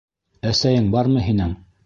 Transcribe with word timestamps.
Әсәйең 0.53 0.89
бармы 0.97 1.27
һинең? 1.29 1.55